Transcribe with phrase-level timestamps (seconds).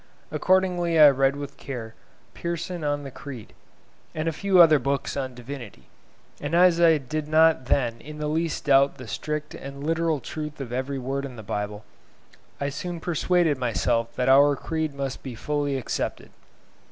[0.31, 1.93] Accordingly I read with care
[2.33, 3.53] 'Pearson on the Creed,'
[4.15, 5.89] and a few other books on divinity;
[6.41, 10.59] and as I did not then in the least doubt the strict and literal truth
[10.59, 11.85] of every word in the Bible,
[12.59, 16.31] I soon persuaded myself that our Creed must be fully accepted.